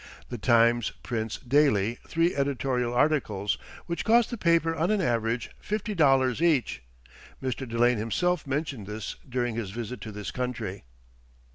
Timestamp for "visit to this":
9.69-10.31